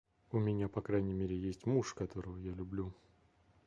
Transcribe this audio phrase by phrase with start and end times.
[0.31, 2.91] У меня по крайней мере есть муж, которого я люблю.